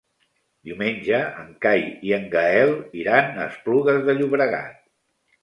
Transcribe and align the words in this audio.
Diumenge 0.69 1.19
en 1.41 1.51
Cai 1.65 1.85
i 2.07 2.15
en 2.17 2.25
Gaël 2.33 2.73
iran 3.03 3.31
a 3.35 3.47
Esplugues 3.53 4.03
de 4.11 4.19
Llobregat. 4.23 4.83